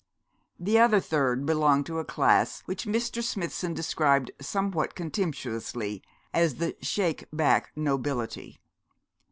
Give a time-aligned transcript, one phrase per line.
[0.59, 3.21] The other third belonged to a class which Mr.
[3.21, 6.01] Smithson described somewhat contemptuously
[6.33, 8.59] as the shake back nobility.